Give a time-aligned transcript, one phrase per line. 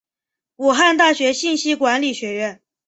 [0.55, 2.59] 武汉大学信息管理学院